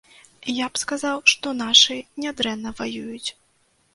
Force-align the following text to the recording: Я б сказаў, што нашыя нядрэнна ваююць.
Я 0.65 0.69
б 0.77 0.81
сказаў, 0.83 1.19
што 1.33 1.51
нашыя 1.59 2.07
нядрэнна 2.25 2.69
ваююць. 2.83 3.29